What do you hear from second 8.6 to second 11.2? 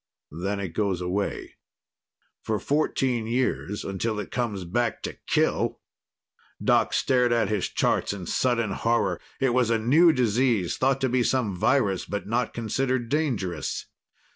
horror. It was a new disease thought to